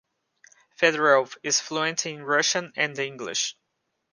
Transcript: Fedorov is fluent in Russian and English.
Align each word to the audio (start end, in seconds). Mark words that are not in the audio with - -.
Fedorov 0.79 1.37
is 1.43 1.59
fluent 1.59 2.07
in 2.07 2.23
Russian 2.23 2.73
and 2.75 2.97
English. 2.97 3.55